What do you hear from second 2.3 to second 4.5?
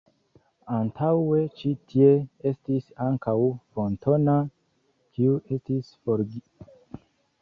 estis ankaŭ fontano,